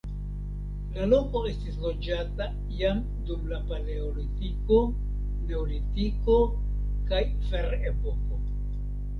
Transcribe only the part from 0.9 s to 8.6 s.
La loko estis loĝata jam dum la paleolitiko, neolitiko kaj ferepoko.